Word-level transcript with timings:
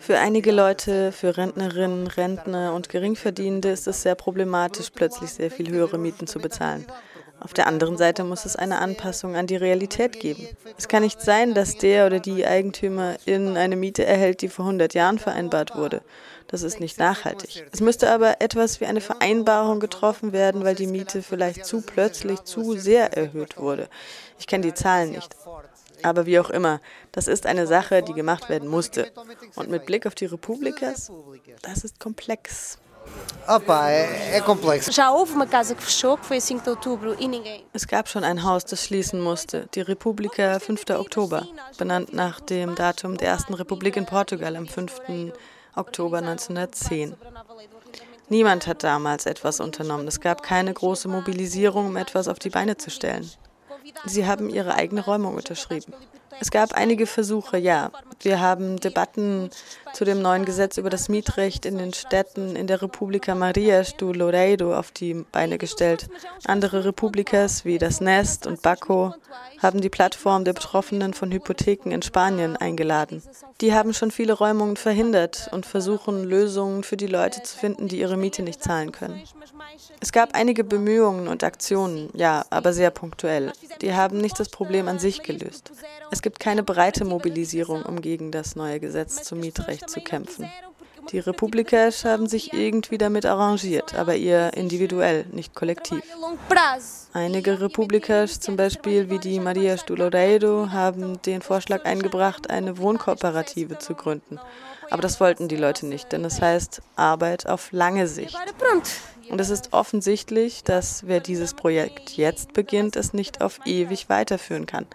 Für 0.00 0.18
einige 0.18 0.52
Leute, 0.52 1.12
für 1.12 1.36
Rentnerinnen, 1.36 2.06
Rentner 2.06 2.72
und 2.74 2.88
Geringverdienende 2.88 3.70
ist 3.70 3.86
es 3.86 4.02
sehr 4.02 4.14
problematisch, 4.14 4.90
plötzlich 4.90 5.30
sehr 5.30 5.50
viel 5.50 5.70
höhere 5.70 5.98
Mieten 5.98 6.26
zu 6.26 6.38
bezahlen. 6.38 6.86
Auf 7.42 7.52
der 7.52 7.66
anderen 7.66 7.96
Seite 7.96 8.22
muss 8.22 8.44
es 8.44 8.54
eine 8.54 8.78
Anpassung 8.78 9.34
an 9.34 9.48
die 9.48 9.56
Realität 9.56 10.20
geben. 10.20 10.46
Es 10.78 10.86
kann 10.86 11.02
nicht 11.02 11.20
sein, 11.20 11.54
dass 11.54 11.76
der 11.76 12.06
oder 12.06 12.20
die 12.20 12.46
Eigentümerin 12.46 13.56
eine 13.56 13.74
Miete 13.74 14.06
erhält, 14.06 14.42
die 14.42 14.48
vor 14.48 14.64
100 14.64 14.94
Jahren 14.94 15.18
vereinbart 15.18 15.76
wurde. 15.76 16.02
Das 16.46 16.62
ist 16.62 16.78
nicht 16.78 16.98
nachhaltig. 16.98 17.66
Es 17.72 17.80
müsste 17.80 18.10
aber 18.10 18.40
etwas 18.40 18.80
wie 18.80 18.86
eine 18.86 19.00
Vereinbarung 19.00 19.80
getroffen 19.80 20.32
werden, 20.32 20.64
weil 20.64 20.76
die 20.76 20.86
Miete 20.86 21.20
vielleicht 21.22 21.66
zu 21.66 21.82
plötzlich 21.82 22.44
zu 22.44 22.74
sehr 22.76 23.16
erhöht 23.16 23.58
wurde. 23.58 23.88
Ich 24.38 24.46
kenne 24.46 24.62
die 24.62 24.74
Zahlen 24.74 25.10
nicht. 25.10 25.34
Aber 26.02 26.26
wie 26.26 26.38
auch 26.38 26.50
immer, 26.50 26.80
das 27.12 27.28
ist 27.28 27.46
eine 27.46 27.66
Sache, 27.66 28.02
die 28.02 28.12
gemacht 28.12 28.48
werden 28.48 28.68
musste. 28.68 29.12
Und 29.56 29.70
mit 29.70 29.86
Blick 29.86 30.06
auf 30.06 30.14
die 30.14 30.26
Republikas, 30.26 31.10
das 31.62 31.84
ist 31.84 32.00
komplex. 32.00 32.78
Opa, 33.48 33.90
é, 33.90 34.36
é 34.36 34.40
complexo. 34.40 34.92
Já 34.92 35.10
houve 35.10 35.34
uma 35.34 35.46
casa 35.46 35.74
que 35.74 35.82
fechou, 35.82 36.16
que 36.16 36.24
foi 36.24 36.36
a 36.36 36.40
5 36.40 36.62
de 36.62 36.70
outubro, 36.70 37.16
e 37.18 37.26
ninguém. 37.26 37.64
Es 37.72 37.86
gab 37.86 38.08
schon 38.08 38.22
ein 38.22 38.44
Haus, 38.44 38.64
das 38.64 38.84
schließen 38.84 39.20
musste, 39.20 39.68
die 39.74 39.80
Republika 39.80 40.60
5. 40.60 40.90
Oktober, 40.90 41.46
benannt 41.76 42.12
nach 42.12 42.40
dem 42.40 42.76
Datum 42.76 43.16
der 43.16 43.28
ersten 43.28 43.54
Republik 43.54 43.96
in 43.96 44.06
Portugal 44.06 44.54
am 44.54 44.68
5. 44.68 45.32
Oktober 45.74 46.18
1910. 46.18 47.16
Niemand 48.28 48.66
hat 48.66 48.84
damals 48.84 49.26
etwas 49.26 49.58
unternommen. 49.60 50.06
Es 50.06 50.20
gab 50.20 50.42
keine 50.42 50.72
große 50.72 51.08
Mobilisierung, 51.08 51.88
um 51.88 51.96
etwas 51.96 52.28
auf 52.28 52.38
die 52.38 52.50
Beine 52.50 52.76
zu 52.76 52.90
stellen. 52.90 53.28
Sie 54.04 54.26
haben 54.26 54.48
ihre 54.48 54.74
eigene 54.74 55.04
Räumung 55.04 55.34
unterschrieben. 55.34 55.92
Es 56.40 56.50
gab 56.50 56.72
einige 56.72 57.06
Versuche, 57.06 57.58
ja. 57.58 57.90
Wir 58.20 58.40
haben 58.40 58.78
Debatten 58.78 59.50
zu 59.92 60.04
dem 60.04 60.22
neuen 60.22 60.44
Gesetz 60.44 60.76
über 60.76 60.90
das 60.90 61.08
Mietrecht 61.08 61.66
in 61.66 61.78
den 61.78 61.92
Städten 61.92 62.56
in 62.56 62.66
der 62.66 62.82
Republika 62.82 63.34
Marias 63.34 63.96
do 63.96 64.12
Loureiro 64.12 64.76
auf 64.76 64.90
die 64.90 65.14
Beine 65.32 65.58
gestellt. 65.58 66.08
Andere 66.44 66.84
Republikas 66.84 67.64
wie 67.64 67.78
das 67.78 68.00
Nest 68.00 68.46
und 68.46 68.62
Baco 68.62 69.14
haben 69.60 69.80
die 69.80 69.90
Plattform 69.90 70.44
der 70.44 70.52
Betroffenen 70.52 71.14
von 71.14 71.30
Hypotheken 71.30 71.90
in 71.92 72.02
Spanien 72.02 72.56
eingeladen. 72.56 73.22
Die 73.60 73.74
haben 73.74 73.94
schon 73.94 74.10
viele 74.10 74.32
Räumungen 74.32 74.76
verhindert 74.76 75.48
und 75.52 75.66
versuchen 75.66 76.24
Lösungen 76.24 76.82
für 76.82 76.96
die 76.96 77.06
Leute 77.06 77.42
zu 77.42 77.56
finden, 77.56 77.88
die 77.88 78.00
ihre 78.00 78.16
Miete 78.16 78.42
nicht 78.42 78.62
zahlen 78.62 78.92
können. 78.92 79.22
Es 80.00 80.12
gab 80.12 80.34
einige 80.34 80.64
Bemühungen 80.64 81.28
und 81.28 81.44
Aktionen, 81.44 82.10
ja, 82.14 82.44
aber 82.50 82.72
sehr 82.72 82.90
punktuell. 82.90 83.52
Die 83.80 83.94
haben 83.94 84.18
nicht 84.18 84.38
das 84.40 84.48
Problem 84.48 84.88
an 84.88 84.98
sich 84.98 85.22
gelöst. 85.22 85.72
Es 86.10 86.21
gibt 86.22 86.40
keine 86.40 86.62
breite 86.62 87.04
Mobilisierung, 87.04 87.82
um 87.82 88.00
gegen 88.00 88.30
das 88.30 88.56
neue 88.56 88.80
Gesetz 88.80 89.22
zum 89.24 89.40
Mietrecht 89.40 89.90
zu 89.90 90.00
kämpfen. 90.00 90.50
Die 91.10 91.18
Republikers 91.18 92.04
haben 92.04 92.28
sich 92.28 92.52
irgendwie 92.52 92.96
damit 92.96 93.26
arrangiert, 93.26 93.94
aber 93.94 94.14
eher 94.14 94.56
individuell, 94.56 95.26
nicht 95.32 95.54
kollektiv. 95.54 96.00
Einige 97.12 97.60
Republikers, 97.60 98.38
zum 98.40 98.56
Beispiel 98.56 99.10
wie 99.10 99.18
die 99.18 99.40
Maria 99.40 99.76
Stuloreiro, 99.76 100.70
haben 100.70 101.20
den 101.22 101.42
Vorschlag 101.42 101.84
eingebracht, 101.84 102.50
eine 102.50 102.78
Wohnkooperative 102.78 103.78
zu 103.78 103.94
gründen. 103.94 104.38
Aber 104.90 105.02
das 105.02 105.20
wollten 105.20 105.48
die 105.48 105.56
Leute 105.56 105.86
nicht, 105.86 106.12
denn 106.12 106.24
es 106.24 106.40
heißt 106.40 106.82
Arbeit 106.96 107.46
auf 107.48 107.72
lange 107.72 108.06
Sicht. 108.06 108.36
Und 109.28 109.40
es 109.40 109.50
ist 109.50 109.72
offensichtlich, 109.72 110.62
dass 110.64 111.06
wer 111.06 111.20
dieses 111.20 111.54
Projekt 111.54 112.10
jetzt 112.10 112.52
beginnt, 112.52 112.96
es 112.96 113.12
nicht 113.12 113.40
auf 113.40 113.60
ewig 113.64 114.08
weiterführen 114.08 114.66
kann. 114.66 114.86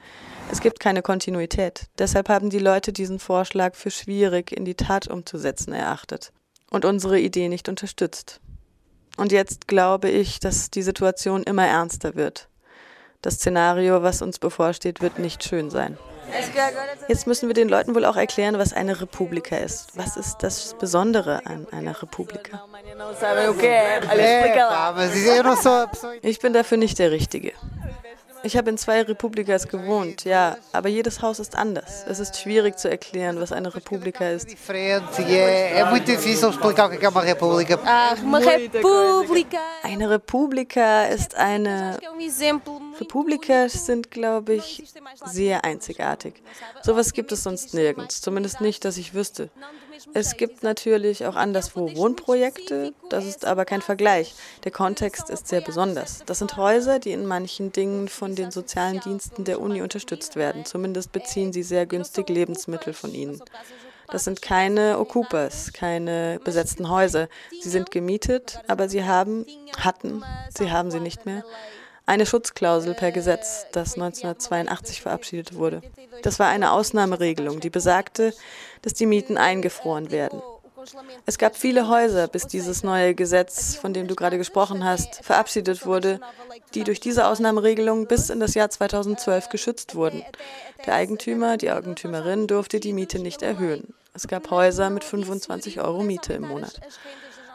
Es 0.50 0.62
gibt 0.62 0.80
keine 0.80 1.02
Kontinuität. 1.02 1.88
Deshalb 1.98 2.30
haben 2.30 2.50
die 2.50 2.60
Leute 2.60 2.94
diesen 2.94 3.20
Vorschlag 3.20 3.76
für 3.76 3.92
schwierig 3.92 4.52
in 4.52 4.66
die 4.66 4.76
Tat 4.76 5.08
umzusetzen 5.08 5.74
erachtet 5.74 6.32
und 6.72 6.86
unsere 6.86 7.20
Idee 7.20 7.50
nicht 7.50 7.70
unterstützt. 7.70 8.40
Und 9.18 9.32
jetzt 9.32 9.68
glaube 9.68 10.10
ich, 10.10 10.40
dass 10.40 10.70
die 10.70 10.84
Situation 10.84 11.44
immer 11.44 11.66
ernster 11.66 12.16
wird. 12.16 12.48
Das 13.22 13.36
Szenario, 13.36 14.04
was 14.04 14.22
uns 14.22 14.40
bevorsteht, 14.40 15.02
wird 15.02 15.20
nicht 15.20 15.44
schön 15.44 15.70
sein. 15.70 15.98
Jetzt 17.08 17.26
müssen 17.26 17.48
wir 17.48 17.54
den 17.54 17.70
Leuten 17.70 17.96
wohl 17.96 18.06
auch 18.06 18.18
erklären, 18.18 18.58
was 18.58 18.74
eine 18.74 19.00
Republika 19.02 19.58
ist. 19.58 19.98
Was 19.98 20.18
ist 20.18 20.38
das 20.42 20.76
Besondere 20.78 21.46
an 21.46 21.68
einer 21.72 22.02
Republika? 22.02 22.66
Ich 26.22 26.40
bin 26.40 26.54
dafür 26.54 26.78
nicht 26.78 27.00
der 27.00 27.12
Richtige. 27.12 27.54
Ich 28.44 28.56
habe 28.56 28.70
in 28.70 28.78
zwei 28.78 29.02
Republikas 29.02 29.68
gewohnt, 29.68 30.24
ja, 30.24 30.58
aber 30.72 30.90
jedes 30.90 31.22
Haus 31.22 31.40
ist 31.40 31.56
anders. 31.56 32.06
Es 32.08 32.20
ist 32.20 32.40
schwierig 32.40 32.78
zu 32.78 32.90
erklären, 32.90 33.40
was 33.40 33.52
eine 33.52 33.74
Republika 33.74 34.30
ist. 34.30 34.48
Eine 39.84 40.10
Republika 40.10 41.06
ist 41.06 41.36
eine. 41.36 41.98
Republika 43.00 43.70
sind, 43.70 44.12
glaube 44.12 44.54
ich, 44.54 44.84
sehr 45.26 45.64
einzigartig. 45.64 46.42
Sowas 46.84 47.14
gibt 47.14 47.32
es 47.32 47.44
sonst 47.44 47.74
nirgends, 47.74 48.22
zumindest 48.22 48.62
nicht, 48.62 48.86
dass 48.86 48.98
ich 48.98 49.14
wüsste. 49.14 49.50
Es 50.14 50.38
gibt 50.38 50.64
natürlich 50.64 51.26
auch 51.26 51.36
anderswo 51.36 51.96
Wohnprojekte, 51.96 52.94
das 53.10 53.26
ist 53.26 53.46
aber 53.46 53.66
kein 53.66 53.82
Vergleich. 53.82 54.36
Der 54.64 54.72
Kontext 54.72 55.30
ist 55.30 55.48
sehr 55.48 55.62
besonders. 55.62 56.24
Das 56.26 56.40
sind 56.40 56.58
Häuser, 56.58 57.00
die 57.00 57.12
in 57.12 57.26
manchen 57.26 57.72
Dingen 57.72 58.08
von 58.08 58.36
den 58.36 58.52
sozialen 58.52 59.00
Diensten 59.00 59.44
der 59.44 59.60
Uni 59.60 59.82
unterstützt 59.82 60.36
werden. 60.36 60.66
Zumindest 60.66 61.12
beziehen 61.12 61.52
sie 61.54 61.64
sehr 61.64 61.86
günstig 61.86 62.30
Lebensmittel 62.30 62.94
von 62.94 63.14
ihnen. 63.14 63.42
Das 64.10 64.24
sind 64.24 64.42
keine 64.42 65.00
Okupas, 65.00 65.74
keine 65.74 66.40
besetzten 66.44 66.90
Häuser. 66.90 67.28
Sie 67.62 67.70
sind 67.70 67.92
gemietet, 67.92 68.62
aber 68.68 68.88
sie 68.88 69.04
haben, 69.04 69.46
hatten, 69.78 70.24
sie 70.58 70.72
haben 70.72 70.92
sie 70.92 71.02
nicht 71.02 71.26
mehr, 71.26 71.44
eine 72.08 72.26
Schutzklausel 72.26 72.96
per 72.96 73.12
Gesetz, 73.12 73.68
das 73.74 73.94
1982 73.94 75.02
verabschiedet 75.02 75.54
wurde. 75.54 75.82
Das 76.24 76.40
war 76.40 76.48
eine 76.48 76.72
Ausnahmeregelung, 76.72 77.60
die 77.60 77.70
besagte, 77.70 78.34
dass 78.82 78.94
die 78.94 79.06
Mieten 79.06 79.38
eingefroren 79.38 80.10
werden. 80.10 80.42
Es 81.26 81.38
gab 81.38 81.58
viele 81.58 81.90
Häuser, 81.90 82.28
bis 82.30 82.48
dieses 82.48 82.82
neue 82.82 83.14
Gesetz, 83.14 83.76
von 83.76 83.94
dem 83.94 84.08
du 84.08 84.16
gerade 84.16 84.38
gesprochen 84.38 84.86
hast, 84.86 85.24
verabschiedet 85.24 85.86
wurde, 85.86 86.22
die 86.74 86.86
durch 86.86 87.02
diese 87.02 87.28
Ausnahmeregelung 87.28 88.08
bis 88.08 88.30
in 88.30 88.40
das 88.40 88.54
Jahr 88.54 88.70
2012 88.70 89.50
geschützt 89.50 89.96
wurden. 89.96 90.24
Der 90.86 90.94
Eigentümer, 90.94 91.58
die 91.58 91.72
Eigentümerin 91.72 92.48
durfte 92.48 92.80
die 92.80 92.94
Miete 92.94 93.20
nicht 93.20 93.42
erhöhen. 93.42 93.94
Es 94.14 94.28
gab 94.28 94.50
Häuser 94.50 94.90
mit 94.90 95.04
25 95.04 95.82
Euro 95.82 96.04
Miete 96.04 96.34
im 96.34 96.48
Monat. 96.48 96.80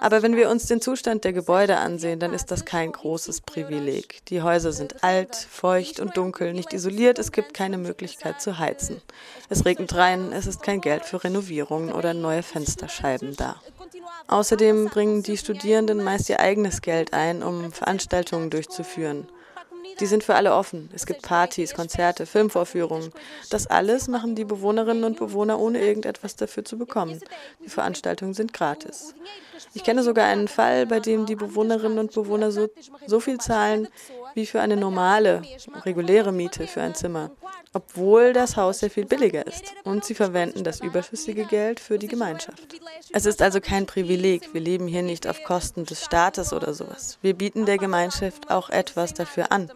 Aber 0.02 0.20
wenn 0.24 0.34
wir 0.34 0.50
uns 0.50 0.66
den 0.66 0.80
Zustand 0.80 1.22
der 1.22 1.32
Gebäude 1.32 1.76
ansehen, 1.76 2.18
dann 2.18 2.34
ist 2.34 2.50
das 2.50 2.64
kein 2.64 2.90
großes 2.90 3.42
Privileg. 3.42 4.26
Die 4.26 4.42
Häuser 4.42 4.72
sind 4.72 5.04
alt, 5.04 5.36
feucht 5.36 6.00
und 6.00 6.16
dunkel, 6.16 6.54
nicht 6.54 6.72
isoliert, 6.72 7.20
es 7.20 7.30
gibt 7.30 7.54
keine 7.54 7.78
Möglichkeit 7.78 8.42
zu 8.42 8.58
heizen. 8.58 9.00
Es 9.48 9.64
regnet 9.64 9.94
rein, 9.94 10.32
es 10.32 10.48
ist 10.48 10.60
kein 10.60 10.80
Geld 10.80 11.04
für 11.04 11.22
Renovierungen 11.22 11.92
oder 11.92 12.14
neue 12.14 12.42
Fensterscheiben 12.42 13.36
da. 13.36 13.62
Außerdem 14.26 14.86
bringen 14.86 15.22
die 15.22 15.36
Studierenden 15.36 16.02
meist 16.02 16.28
ihr 16.28 16.40
eigenes 16.40 16.82
Geld 16.82 17.12
ein, 17.12 17.44
um 17.44 17.70
Veranstaltungen 17.70 18.50
durchzuführen. 18.50 19.28
Die 20.00 20.06
sind 20.06 20.24
für 20.24 20.34
alle 20.34 20.54
offen. 20.54 20.90
Es 20.94 21.06
gibt 21.06 21.22
Partys, 21.22 21.74
Konzerte, 21.74 22.26
Filmvorführungen. 22.26 23.12
Das 23.50 23.66
alles 23.66 24.08
machen 24.08 24.34
die 24.34 24.44
Bewohnerinnen 24.44 25.04
und 25.04 25.18
Bewohner 25.18 25.58
ohne 25.58 25.80
irgendetwas 25.80 26.36
dafür 26.36 26.64
zu 26.64 26.78
bekommen. 26.78 27.20
Die 27.64 27.68
Veranstaltungen 27.68 28.34
sind 28.34 28.52
gratis. 28.52 29.14
Ich 29.74 29.84
kenne 29.84 30.02
sogar 30.02 30.26
einen 30.26 30.48
Fall, 30.48 30.86
bei 30.86 31.00
dem 31.00 31.26
die 31.26 31.36
Bewohnerinnen 31.36 31.98
und 31.98 32.12
Bewohner 32.12 32.50
so, 32.50 32.68
so 33.06 33.20
viel 33.20 33.38
zahlen 33.38 33.88
wie 34.34 34.46
für 34.46 34.60
eine 34.60 34.76
normale, 34.76 35.42
reguläre 35.84 36.32
Miete 36.32 36.66
für 36.66 36.82
ein 36.82 36.94
Zimmer, 36.94 37.30
obwohl 37.72 38.32
das 38.32 38.56
Haus 38.56 38.80
sehr 38.80 38.90
viel 38.90 39.06
billiger 39.06 39.46
ist. 39.46 39.72
Und 39.84 40.04
sie 40.04 40.14
verwenden 40.14 40.64
das 40.64 40.80
überschüssige 40.80 41.44
Geld 41.44 41.80
für 41.80 41.98
die 41.98 42.08
Gemeinschaft. 42.08 42.76
Es 43.12 43.26
ist 43.26 43.42
also 43.42 43.60
kein 43.60 43.86
Privileg. 43.86 44.52
Wir 44.52 44.60
leben 44.60 44.86
hier 44.86 45.02
nicht 45.02 45.26
auf 45.26 45.42
Kosten 45.44 45.84
des 45.84 46.04
Staates 46.04 46.52
oder 46.52 46.74
sowas. 46.74 47.18
Wir 47.22 47.34
bieten 47.34 47.66
der 47.66 47.78
Gemeinschaft 47.78 48.50
auch 48.50 48.70
etwas 48.70 49.14
dafür 49.14 49.52
an. 49.52 49.70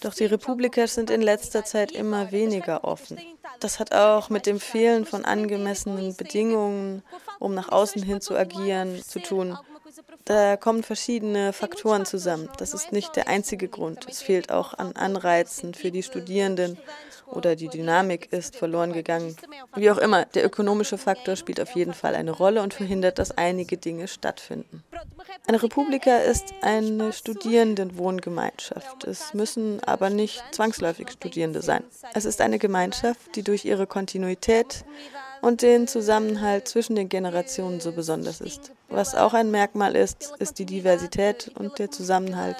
Doch 0.00 0.14
die 0.14 0.26
Republiker 0.26 0.86
sind 0.86 1.10
in 1.10 1.22
letzter 1.22 1.64
Zeit 1.64 1.90
immer 1.90 2.30
weniger 2.30 2.84
offen. 2.84 3.18
Das 3.58 3.80
hat 3.80 3.92
auch 3.92 4.30
mit 4.30 4.46
dem 4.46 4.60
Fehlen 4.60 5.04
von 5.04 5.24
angemessenen 5.24 6.14
Bedingungen, 6.14 7.02
um 7.40 7.54
nach 7.54 7.70
außen 7.70 8.02
hin 8.02 8.20
zu 8.20 8.36
agieren, 8.36 9.02
zu 9.02 9.20
tun. 9.20 9.58
Da 10.24 10.56
kommen 10.56 10.82
verschiedene 10.82 11.52
Faktoren 11.52 12.04
zusammen. 12.04 12.48
Das 12.58 12.74
ist 12.74 12.92
nicht 12.92 13.16
der 13.16 13.28
einzige 13.28 13.66
Grund. 13.66 14.06
Es 14.08 14.22
fehlt 14.22 14.52
auch 14.52 14.74
an 14.74 14.92
Anreizen 14.92 15.74
für 15.74 15.90
die 15.90 16.02
Studierenden 16.02 16.78
oder 17.30 17.56
die 17.56 17.68
Dynamik 17.68 18.32
ist 18.32 18.56
verloren 18.56 18.92
gegangen. 18.92 19.36
Wie 19.74 19.90
auch 19.90 19.98
immer, 19.98 20.24
der 20.24 20.44
ökonomische 20.44 20.98
Faktor 20.98 21.36
spielt 21.36 21.60
auf 21.60 21.70
jeden 21.74 21.94
Fall 21.94 22.14
eine 22.14 22.30
Rolle 22.30 22.62
und 22.62 22.74
verhindert, 22.74 23.18
dass 23.18 23.36
einige 23.36 23.76
Dinge 23.76 24.08
stattfinden. 24.08 24.82
Eine 25.46 25.62
Republika 25.62 26.18
ist 26.18 26.54
eine 26.62 27.12
Studierendenwohngemeinschaft. 27.12 29.04
Es 29.04 29.34
müssen 29.34 29.82
aber 29.84 30.10
nicht 30.10 30.42
zwangsläufig 30.52 31.10
Studierende 31.10 31.62
sein. 31.62 31.84
Es 32.14 32.24
ist 32.24 32.40
eine 32.40 32.58
Gemeinschaft, 32.58 33.36
die 33.36 33.42
durch 33.42 33.64
ihre 33.64 33.86
Kontinuität 33.86 34.84
und 35.40 35.62
den 35.62 35.86
Zusammenhalt 35.86 36.68
zwischen 36.68 36.96
den 36.96 37.08
Generationen 37.08 37.80
so 37.80 37.92
besonders 37.92 38.40
ist. 38.40 38.72
Was 38.88 39.14
auch 39.14 39.34
ein 39.34 39.50
Merkmal 39.50 39.94
ist, 39.96 40.32
ist 40.38 40.58
die 40.58 40.66
Diversität 40.66 41.50
und 41.54 41.78
der 41.78 41.90
Zusammenhalt 41.90 42.56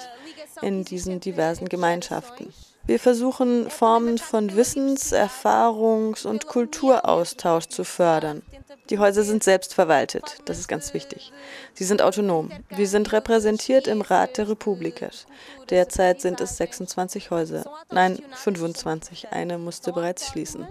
in 0.61 0.85
diesen 0.85 1.19
diversen 1.19 1.69
Gemeinschaften. 1.69 2.53
Wir 2.89 2.99
versuchen 2.99 3.69
Formen 3.69 4.17
von 4.17 4.55
Wissens-, 4.55 5.13
Erfahrungs- 5.13 6.25
und 6.25 6.47
Kulturaustausch 6.47 7.67
zu 7.67 7.83
fördern. 7.83 8.41
Die 8.89 8.97
Häuser 8.97 9.21
sind 9.21 9.43
selbstverwaltet, 9.43 10.39
das 10.45 10.57
ist 10.57 10.67
ganz 10.67 10.95
wichtig. 10.95 11.31
Sie 11.75 11.83
sind 11.83 12.01
autonom. 12.01 12.49
Wir 12.71 12.87
sind 12.87 13.13
repräsentiert 13.13 13.85
im 13.85 14.01
Rat 14.01 14.39
der 14.39 14.49
Republikas. 14.49 15.27
Derzeit 15.69 16.19
sind 16.19 16.41
es 16.41 16.57
26 16.57 17.29
Häuser. 17.29 17.63
Nein, 17.91 18.23
25. 18.31 19.27
Eine 19.29 19.59
musste 19.59 19.93
bereits 19.93 20.25
schließen. 20.25 20.67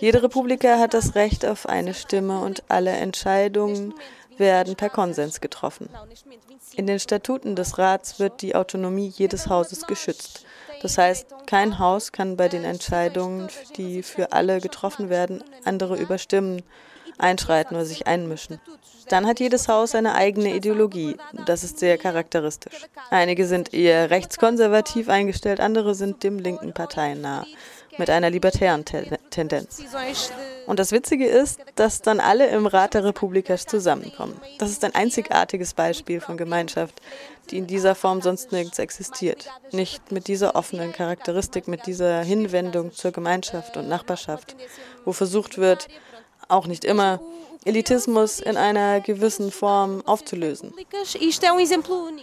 Jede 0.00 0.24
Republika 0.24 0.80
hat 0.80 0.94
das 0.94 1.14
Recht 1.14 1.46
auf 1.46 1.68
eine 1.68 1.94
Stimme 1.94 2.40
und 2.40 2.64
alle 2.66 2.90
Entscheidungen 2.90 3.94
werden 4.36 4.74
per 4.74 4.90
Konsens 4.90 5.40
getroffen. 5.40 5.88
In 6.74 6.88
den 6.88 6.98
Statuten 6.98 7.54
des 7.54 7.78
Rats 7.78 8.18
wird 8.18 8.42
die 8.42 8.56
Autonomie 8.56 9.12
jedes 9.16 9.46
Hauses 9.46 9.86
geschützt. 9.86 10.44
Das 10.82 10.98
heißt, 10.98 11.26
kein 11.46 11.78
Haus 11.78 12.12
kann 12.12 12.36
bei 12.36 12.48
den 12.48 12.64
Entscheidungen, 12.64 13.48
die 13.76 14.02
für 14.02 14.32
alle 14.32 14.60
getroffen 14.60 15.08
werden, 15.08 15.42
andere 15.64 15.96
überstimmen, 15.96 16.62
einschreiten 17.18 17.76
oder 17.76 17.84
sich 17.84 18.06
einmischen. 18.06 18.60
Dann 19.08 19.26
hat 19.26 19.40
jedes 19.40 19.68
Haus 19.68 19.94
eine 19.94 20.14
eigene 20.14 20.54
Ideologie. 20.54 21.16
Das 21.46 21.62
ist 21.62 21.78
sehr 21.78 21.96
charakteristisch. 21.96 22.86
Einige 23.10 23.46
sind 23.46 23.72
eher 23.72 24.10
rechtskonservativ 24.10 25.08
eingestellt, 25.08 25.60
andere 25.60 25.94
sind 25.94 26.22
dem 26.24 26.38
linken 26.38 26.74
Parteien 26.74 27.20
nah 27.20 27.46
mit 27.98 28.10
einer 28.10 28.30
libertären 28.30 28.84
Tendenz. 29.30 29.82
Und 30.66 30.78
das 30.78 30.92
Witzige 30.92 31.26
ist, 31.26 31.60
dass 31.76 32.02
dann 32.02 32.20
alle 32.20 32.48
im 32.48 32.66
Rat 32.66 32.94
der 32.94 33.04
Republikas 33.04 33.66
zusammenkommen. 33.66 34.38
Das 34.58 34.70
ist 34.70 34.84
ein 34.84 34.94
einzigartiges 34.94 35.74
Beispiel 35.74 36.20
von 36.20 36.36
Gemeinschaft, 36.36 37.00
die 37.50 37.58
in 37.58 37.66
dieser 37.66 37.94
Form 37.94 38.22
sonst 38.22 38.52
nirgends 38.52 38.78
existiert. 38.78 39.48
Nicht 39.72 40.12
mit 40.12 40.28
dieser 40.28 40.56
offenen 40.56 40.92
Charakteristik, 40.92 41.68
mit 41.68 41.86
dieser 41.86 42.22
Hinwendung 42.22 42.92
zur 42.92 43.12
Gemeinschaft 43.12 43.76
und 43.76 43.88
Nachbarschaft, 43.88 44.56
wo 45.04 45.12
versucht 45.12 45.58
wird, 45.58 45.88
auch 46.48 46.66
nicht 46.66 46.84
immer, 46.84 47.20
Elitismus 47.66 48.38
in 48.38 48.56
einer 48.56 49.00
gewissen 49.00 49.50
Form 49.50 50.00
aufzulösen. 50.06 50.72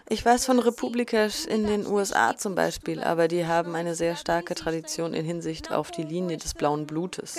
Ich 0.09 0.25
weiß 0.25 0.45
von 0.45 0.59
Republikas 0.59 1.45
in 1.45 1.67
den 1.67 1.85
USA 1.85 2.37
zum 2.37 2.55
Beispiel, 2.55 3.03
aber 3.03 3.27
die 3.27 3.45
haben 3.45 3.75
eine 3.75 3.93
sehr 3.93 4.15
starke 4.15 4.55
Tradition 4.55 5.13
in 5.13 5.25
Hinsicht 5.25 5.69
auf 5.69 5.91
die 5.91 6.03
Linie 6.03 6.37
des 6.37 6.53
blauen 6.53 6.87
Blutes. 6.87 7.37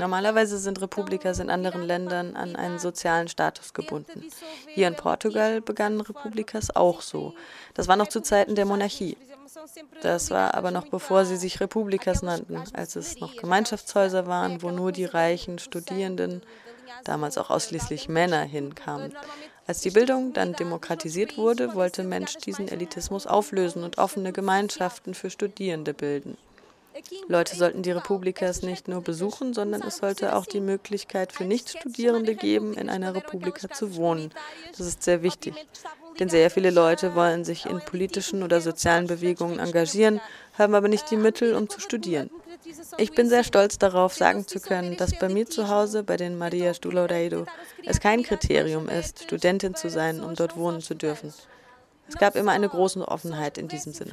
Normalerweise 0.00 0.58
sind 0.58 0.80
Republikas 0.80 1.38
in 1.38 1.48
anderen 1.48 1.82
Ländern 1.82 2.34
an 2.34 2.56
einen 2.56 2.80
sozialen 2.80 3.28
Status 3.28 3.72
gebunden. 3.72 4.24
Hier 4.66 4.88
in 4.88 4.96
Portugal 4.96 5.60
begannen 5.60 6.00
Republikas 6.00 6.74
auch 6.74 7.02
so. 7.02 7.34
Das 7.74 7.86
war 7.86 7.94
noch 7.94 8.08
zu 8.08 8.20
Zeiten 8.20 8.56
der 8.56 8.64
Monarchie. 8.64 9.16
Das 10.02 10.30
war 10.30 10.54
aber 10.54 10.70
noch 10.70 10.88
bevor 10.88 11.24
sie 11.24 11.36
sich 11.36 11.60
Republikas 11.60 12.22
nannten, 12.22 12.62
als 12.74 12.96
es 12.96 13.18
noch 13.18 13.36
Gemeinschaftshäuser 13.36 14.26
waren, 14.26 14.62
wo 14.62 14.70
nur 14.70 14.92
die 14.92 15.04
reichen 15.04 15.58
Studierenden, 15.58 16.42
damals 17.04 17.38
auch 17.38 17.50
ausschließlich 17.50 18.08
Männer, 18.08 18.42
hinkamen. 18.42 19.14
Als 19.66 19.80
die 19.80 19.90
Bildung 19.90 20.32
dann 20.32 20.54
demokratisiert 20.54 21.36
wurde, 21.36 21.74
wollte 21.74 22.02
Mensch 22.02 22.36
diesen 22.38 22.68
Elitismus 22.68 23.26
auflösen 23.26 23.84
und 23.84 23.98
offene 23.98 24.32
Gemeinschaften 24.32 25.14
für 25.14 25.30
Studierende 25.30 25.92
bilden. 25.94 26.38
Leute 27.28 27.54
sollten 27.54 27.82
die 27.82 27.92
Republikas 27.92 28.62
nicht 28.62 28.88
nur 28.88 29.02
besuchen, 29.02 29.54
sondern 29.54 29.82
es 29.82 29.98
sollte 29.98 30.34
auch 30.34 30.46
die 30.46 30.60
Möglichkeit 30.60 31.32
für 31.32 31.44
Nichtstudierende 31.44 32.34
geben, 32.34 32.74
in 32.74 32.88
einer 32.88 33.14
Republika 33.14 33.68
zu 33.68 33.94
wohnen. 33.94 34.32
Das 34.76 34.86
ist 34.86 35.02
sehr 35.02 35.22
wichtig 35.22 35.54
denn 36.18 36.28
sehr 36.28 36.50
viele 36.50 36.70
Leute 36.70 37.14
wollen 37.14 37.44
sich 37.44 37.66
in 37.66 37.80
politischen 37.80 38.42
oder 38.42 38.60
sozialen 38.60 39.06
Bewegungen 39.06 39.58
engagieren, 39.58 40.20
haben 40.58 40.74
aber 40.74 40.88
nicht 40.88 41.10
die 41.10 41.16
Mittel, 41.16 41.54
um 41.54 41.68
zu 41.68 41.80
studieren. 41.80 42.30
Ich 42.98 43.12
bin 43.12 43.28
sehr 43.28 43.44
stolz 43.44 43.78
darauf, 43.78 44.14
sagen 44.14 44.46
zu 44.46 44.60
können, 44.60 44.96
dass 44.96 45.18
bei 45.18 45.28
mir 45.28 45.46
zu 45.46 45.68
Hause, 45.68 46.02
bei 46.02 46.16
den 46.16 46.36
Marias 46.36 46.80
do 46.80 46.90
Loureiro, 46.90 47.46
es 47.84 48.00
kein 48.00 48.22
Kriterium 48.22 48.88
ist, 48.88 49.22
Studentin 49.22 49.74
zu 49.74 49.88
sein, 49.88 50.22
um 50.22 50.34
dort 50.34 50.56
wohnen 50.56 50.80
zu 50.80 50.94
dürfen. 50.94 51.32
Es 52.08 52.14
gab 52.14 52.36
immer 52.36 52.52
eine 52.52 52.68
große 52.68 53.06
Offenheit 53.06 53.58
in 53.58 53.68
diesem 53.68 53.92
Sinne. 53.92 54.12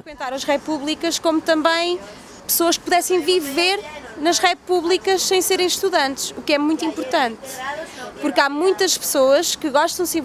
pessoas 2.46 2.78
que 2.78 2.84
pudessem 2.84 3.20
viver 3.22 3.80
nas 4.18 4.38
repúblicas 4.38 5.22
sem 5.22 5.42
serem 5.42 5.66
estudantes, 5.66 6.32
o 6.36 6.42
que 6.42 6.54
é 6.54 6.58
muito 6.58 6.84
importante. 6.84 7.40
Porque 8.20 8.40
há 8.40 8.48
muitas 8.48 8.96
pessoas 8.96 9.56
que 9.56 9.68
gostam 9.68 10.04
de 10.04 10.10
se 10.10 10.22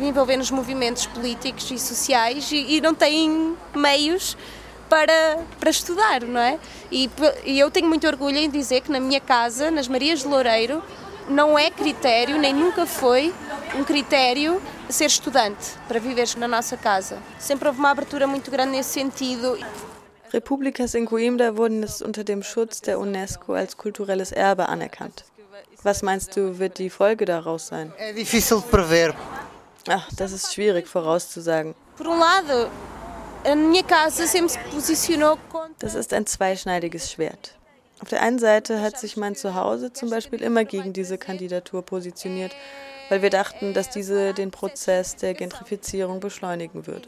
envolver 0.00 0.36
nos 0.36 0.50
movimentos 0.50 1.06
políticos 1.06 1.70
e 1.70 1.78
sociais 1.78 2.52
e, 2.52 2.76
e 2.76 2.80
não 2.80 2.94
têm 2.94 3.56
meios 3.74 4.36
para, 4.88 5.38
para 5.58 5.70
estudar, 5.70 6.22
não 6.22 6.40
é? 6.40 6.58
E, 6.90 7.10
e 7.44 7.58
eu 7.58 7.70
tenho 7.70 7.88
muito 7.88 8.06
orgulho 8.06 8.36
em 8.36 8.50
dizer 8.50 8.82
que 8.82 8.92
na 8.92 9.00
minha 9.00 9.20
casa, 9.20 9.70
nas 9.70 9.88
Marias 9.88 10.20
de 10.20 10.28
Loureiro, 10.28 10.82
não 11.28 11.58
é 11.58 11.70
critério, 11.70 12.38
nem 12.38 12.52
nunca 12.52 12.84
foi 12.84 13.32
um 13.74 13.84
critério 13.84 14.60
ser 14.88 15.06
estudante 15.06 15.72
para 15.88 15.98
viveres 15.98 16.34
na 16.34 16.46
nossa 16.46 16.76
casa. 16.76 17.18
Sempre 17.38 17.68
houve 17.68 17.78
uma 17.78 17.90
abertura 17.90 18.26
muito 18.26 18.50
grande 18.50 18.72
nesse 18.72 18.90
sentido. 18.90 19.58
Republikas 20.32 20.94
in 20.94 21.04
Coimbra 21.04 21.56
wurden 21.56 21.82
es 21.82 22.00
unter 22.00 22.24
dem 22.24 22.42
Schutz 22.42 22.80
der 22.80 22.98
UNESCO 22.98 23.52
als 23.54 23.76
kulturelles 23.76 24.32
Erbe 24.32 24.68
anerkannt. 24.68 25.24
Was 25.82 26.02
meinst 26.02 26.36
du, 26.36 26.58
wird 26.58 26.78
die 26.78 26.90
Folge 26.90 27.24
daraus 27.24 27.66
sein? 27.66 27.92
Ach, 29.88 30.08
das 30.16 30.32
ist 30.32 30.54
schwierig 30.54 30.86
vorauszusagen. 30.86 31.74
Das 35.78 35.94
ist 35.94 36.12
ein 36.12 36.26
zweischneidiges 36.26 37.10
Schwert. 37.10 37.54
Auf 38.00 38.08
der 38.08 38.22
einen 38.22 38.38
Seite 38.38 38.80
hat 38.80 38.98
sich 38.98 39.16
mein 39.16 39.34
Zuhause 39.34 39.92
zum 39.92 40.08
Beispiel 40.10 40.42
immer 40.42 40.64
gegen 40.64 40.92
diese 40.92 41.18
Kandidatur 41.18 41.82
positioniert 41.82 42.52
weil 43.12 43.20
wir 43.20 43.28
dachten, 43.28 43.74
dass 43.74 43.90
diese 43.90 44.32
den 44.32 44.50
Prozess 44.50 45.16
der 45.16 45.34
Gentrifizierung 45.34 46.20
beschleunigen 46.20 46.86
würde. 46.86 47.06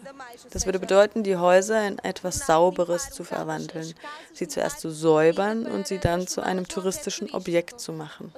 Das 0.51 0.67
würde 0.67 0.79
bedeuten, 0.79 1.23
die 1.23 1.39
Häuser 1.39 1.89
in 1.89 1.99
etwas 1.99 2.41
Sauberes 2.41 3.09
zu 3.09 3.25
verwandeln, 3.25 3.95
sie 4.35 4.47
zuerst 4.47 4.81
zu 4.81 4.91
säubern 4.91 5.65
und 5.65 5.87
sie 5.87 5.97
dann 5.97 6.27
zu 6.27 6.43
einem 6.43 6.69
touristischen 6.69 7.33
Objekt 7.33 7.81
zu 7.81 7.95
machen. 7.95 8.35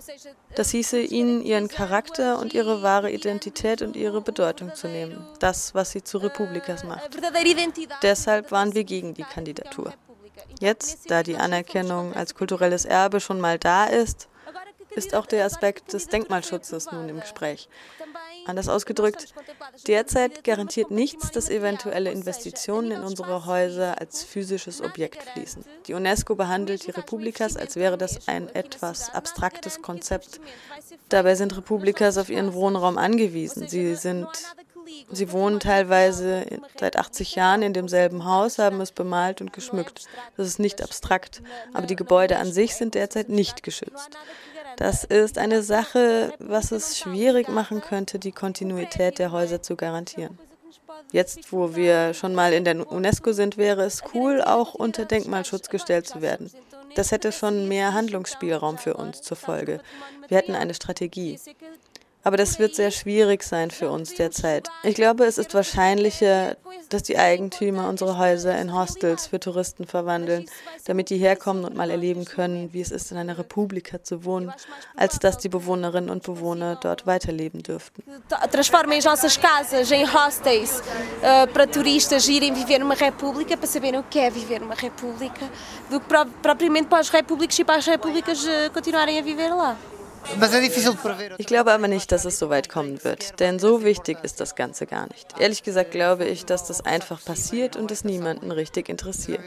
Das 0.55 0.71
hieße, 0.71 1.01
ihnen 1.01 1.43
ihren 1.43 1.67
Charakter 1.67 2.39
und 2.39 2.55
ihre 2.55 2.83
wahre 2.83 3.11
Identität 3.11 3.83
und 3.83 3.97
ihre 3.97 4.21
Bedeutung 4.21 4.73
zu 4.77 4.87
nehmen, 4.87 5.27
das, 5.41 5.75
was 5.75 5.91
sie 5.91 6.05
zu 6.05 6.19
Republikas 6.19 6.85
macht. 6.85 7.19
Deshalb 8.05 8.53
waren 8.53 8.75
wir 8.75 8.85
gegen 8.85 9.15
die 9.15 9.25
Kandidatur. 9.25 9.93
Jetzt, 10.61 11.11
da 11.11 11.25
die 11.25 11.37
Anerkennung 11.37 12.15
als 12.15 12.37
kulturelles 12.37 12.85
Erbe 12.85 13.19
schon 13.19 13.41
mal 13.41 13.59
da 13.59 13.87
ist, 13.87 14.29
ist 14.97 15.15
auch 15.15 15.27
der 15.27 15.45
Aspekt 15.45 15.93
des 15.93 16.09
Denkmalschutzes 16.09 16.91
nun 16.91 17.09
im 17.09 17.21
Gespräch. 17.21 17.69
Anders 18.47 18.69
ausgedrückt, 18.69 19.35
derzeit 19.87 20.45
garantiert 20.45 20.91
nichts, 20.91 21.33
dass 21.33 21.51
eventuelle 21.51 22.13
Investitionen 22.13 22.93
in 22.93 23.01
unsere 23.03 23.47
Häuser 23.47 24.01
als 24.01 24.23
physisches 24.23 24.81
Objekt 24.81 25.23
fließen. 25.23 25.65
Die 25.87 25.95
UNESCO 25.95 26.37
behandelt 26.37 26.87
die 26.87 26.93
Republikas, 26.93 27.57
als 27.57 27.77
wäre 27.77 27.99
das 27.99 28.29
ein 28.29 28.49
etwas 28.55 29.13
abstraktes 29.13 29.83
Konzept. 29.83 30.41
Dabei 31.09 31.35
sind 31.35 31.57
Republikas 31.57 32.19
auf 32.19 32.31
ihren 32.31 32.55
Wohnraum 32.55 32.99
angewiesen. 32.99 33.69
Sie 33.69 33.95
sind 33.97 34.29
Sie 35.11 35.33
wohnen 35.33 35.61
teilweise 35.61 36.47
seit 36.79 36.97
80 36.97 37.35
Jahren 37.35 37.63
in 37.63 37.73
demselben 37.73 38.25
Haus, 38.25 38.59
haben 38.59 38.81
es 38.81 38.93
bemalt 38.93 39.41
und 39.41 39.53
geschmückt. 39.53 40.05
Das 40.37 40.47
ist 40.47 40.59
nicht 40.59 40.83
abstrakt, 40.83 41.43
aber 41.73 41.87
die 41.87 41.97
Gebäude 41.97 42.39
an 42.39 42.53
sich 42.53 42.77
sind 42.77 42.95
derzeit 42.95 43.29
nicht 43.29 43.63
geschützt. 43.63 44.11
Das 44.77 45.05
ist 45.05 45.39
eine 45.39 45.63
Sache, 45.63 46.35
was 46.39 46.71
es 46.71 46.99
schwierig 46.99 47.49
machen 47.49 47.81
könnte, 47.81 48.19
die 48.19 48.33
Kontinuität 48.33 49.19
der 49.19 49.33
Häuser 49.33 49.63
zu 49.63 49.75
garantieren. 49.75 50.39
Jetzt, 51.13 51.53
wo 51.53 51.75
wir 51.75 52.15
schon 52.15 52.35
mal 52.35 52.53
in 52.53 52.65
der 52.65 52.91
UNESCO 52.91 53.33
sind, 53.33 53.57
wäre 53.57 53.85
es 53.85 54.03
cool, 54.15 54.43
auch 54.43 54.75
unter 54.75 55.05
Denkmalschutz 55.05 55.69
gestellt 55.69 56.07
zu 56.07 56.21
werden. 56.21 56.51
Das 56.95 57.13
hätte 57.13 57.33
schon 57.33 57.69
mehr 57.69 57.95
Handlungsspielraum 57.95 58.79
für 58.79 58.95
uns 58.95 59.23
zur 59.23 59.37
Folge. 59.37 59.81
Wir 60.29 60.39
hätten 60.39 60.55
eine 60.55 60.75
Strategie. 60.75 61.39
Aber 62.27 62.37
das 62.37 62.59
wird 62.59 62.75
sehr 62.75 62.91
schwierig 62.91 63.45
sein 63.45 63.71
für 63.71 63.89
uns 63.89 64.15
derzeit. 64.15 64.69
Ich 64.83 64.97
glaube, 64.97 65.27
es 65.27 65.39
ist 65.39 65.55
wahrscheinlicher, 65.55 66.57
dass 66.89 67.05
die 67.05 67.17
Eigentümer 67.17 67.89
unsere 67.89 68.19
Häuser 68.19 68.61
in 68.61 68.75
Hostels 68.75 69.29
für 69.29 69.39
Touristen 69.39 69.87
verwandeln, 69.87 70.47
damit 70.87 71.11
die 71.11 71.19
herkommen 71.19 71.65
und 71.65 71.77
mal 71.77 71.89
erleben 71.89 72.25
können, 72.25 72.73
wie 72.73 72.81
es 72.81 72.91
ist, 72.91 73.13
in 73.13 73.17
einer 73.17 73.39
Republika 73.39 74.03
zu 74.03 74.25
wohnen, 74.25 74.53
als 74.97 75.21
dass 75.21 75.39
die 75.39 75.49
Bewohnerinnen 75.49 76.11
und 76.11 76.25
Bewohner 76.25 76.75
dort 76.75 77.07
weiterleben 77.07 77.63
dürften. 77.63 78.03
Transformem 78.51 78.99
as 78.99 79.05
nossas 79.05 79.37
casas 79.37 79.93
em 79.93 80.05
hostels 80.05 80.81
uh, 80.81 81.47
para 81.53 81.69
turistas 81.69 82.27
irem 82.27 82.53
viver 82.53 82.81
numa 82.81 82.97
república, 82.97 83.57
para 83.57 83.69
saberem 83.69 84.01
o 84.01 84.03
que 84.03 84.19
é 84.19 84.31
viver 84.31 84.61
numa 84.61 84.75
república, 84.75 85.49
do 85.89 86.01
que 86.01 86.07
propriamente 86.43 86.89
para 86.89 87.03
os 87.03 87.09
repúblicos 87.09 87.57
e 87.57 87.63
para 87.63 87.77
as 87.77 87.87
repúblicas 87.87 88.43
uh, 88.43 88.73
continuarem 88.75 89.17
a 89.17 89.23
viver 89.23 89.51
lá. 89.55 89.77
Ich 91.39 91.47
glaube 91.47 91.73
aber 91.73 91.89
nicht, 91.89 92.13
dass 92.13 92.25
es 92.25 92.39
so 92.39 92.51
weit 92.51 92.69
kommen 92.69 93.03
wird, 93.05 93.41
denn 93.41 93.59
so 93.59 93.85
wichtig 93.85 94.19
ist 94.23 94.41
das 94.41 94.55
Ganze 94.55 94.87
gar 94.87 95.07
nicht. 95.09 95.39
Ehrlich 95.39 95.63
gesagt 95.63 95.91
glaube 95.91 96.25
ich, 96.25 96.45
dass 96.45 96.67
das 96.67 96.85
einfach 96.85 97.25
passiert 97.25 97.77
und 97.77 97.91
es 97.91 98.05
niemanden 98.05 98.51
richtig 98.51 98.89
interessiert. 98.89 99.41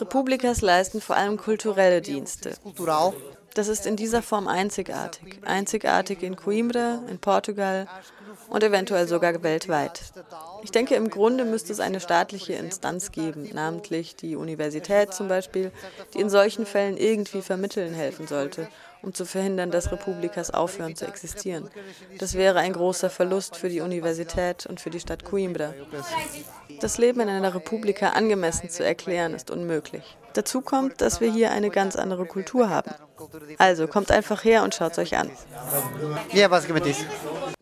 Republikas 0.00 0.60
leisten 0.60 1.00
vor 1.00 1.16
allem 1.16 1.36
kulturelle 1.36 2.00
Dienste. 2.00 2.54
Das 3.54 3.66
ist 3.66 3.86
in 3.86 3.96
dieser 3.96 4.22
Form 4.22 4.46
einzigartig. 4.46 5.40
Einzigartig 5.44 6.22
in 6.22 6.36
Coimbra, 6.36 7.00
in 7.10 7.18
Portugal 7.18 7.88
und 8.48 8.62
eventuell 8.62 9.06
sogar 9.06 9.42
weltweit. 9.42 10.00
Ich 10.62 10.70
denke, 10.70 10.94
im 10.94 11.10
Grunde 11.10 11.44
müsste 11.44 11.72
es 11.72 11.80
eine 11.80 12.00
staatliche 12.00 12.54
Instanz 12.54 13.12
geben, 13.12 13.48
namentlich 13.52 14.16
die 14.16 14.36
Universität 14.36 15.12
zum 15.14 15.28
Beispiel, 15.28 15.70
die 16.14 16.20
in 16.20 16.30
solchen 16.30 16.66
Fällen 16.66 16.96
irgendwie 16.96 17.42
vermitteln 17.42 17.94
helfen 17.94 18.26
sollte, 18.26 18.68
um 19.02 19.14
zu 19.14 19.24
verhindern, 19.24 19.70
dass 19.70 19.92
Republikas 19.92 20.50
aufhören 20.50 20.96
zu 20.96 21.06
existieren. 21.06 21.70
Das 22.18 22.34
wäre 22.34 22.58
ein 22.58 22.72
großer 22.72 23.10
Verlust 23.10 23.56
für 23.56 23.68
die 23.68 23.80
Universität 23.80 24.66
und 24.66 24.80
für 24.80 24.90
die 24.90 25.00
Stadt 25.00 25.24
Coimbra. 25.24 25.74
Das 26.80 26.98
Leben 26.98 27.20
in 27.20 27.28
einer 27.28 27.54
Republika 27.54 28.10
angemessen 28.10 28.70
zu 28.70 28.84
erklären, 28.84 29.34
ist 29.34 29.50
unmöglich. 29.50 30.16
Dazu 30.34 30.60
kommt, 30.60 31.00
dass 31.00 31.20
wir 31.20 31.32
hier 31.32 31.50
eine 31.50 31.70
ganz 31.70 31.96
andere 31.96 32.26
Kultur 32.26 32.68
haben. 32.68 32.90
Also 33.58 33.88
kommt 33.88 34.10
einfach 34.10 34.44
her 34.44 34.62
und 34.62 34.74
schaut 34.74 34.92
es 34.92 34.98
euch 34.98 35.16
an. 35.16 35.30
Ja, 36.32 36.48
basicamente 36.48 36.90
isso. 36.90 37.04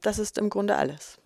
Das 0.06 0.20
ist 0.20 0.38
im 0.38 0.50
Grunde 0.50 0.76
alles. 0.76 1.14